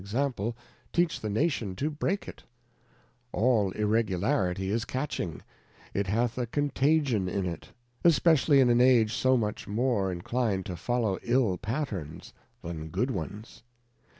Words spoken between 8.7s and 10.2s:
an Age so much more